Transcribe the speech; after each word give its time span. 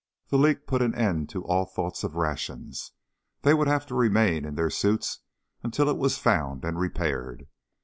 The 0.29 0.37
leak 0.39 0.65
put 0.65 0.81
an 0.81 0.95
end 0.95 1.29
to 1.29 1.43
all 1.45 1.65
thoughts 1.65 2.03
of 2.03 2.15
rations. 2.15 2.93
They 3.43 3.53
would 3.53 3.67
have 3.67 3.85
to 3.85 3.93
remain 3.93 4.45
in 4.45 4.55
their 4.55 4.71
suits 4.71 5.19
until 5.61 5.89
it 5.89 5.97
was 5.99 6.17
found 6.17 6.65
and 6.65 6.79
repaired. 6.79 7.45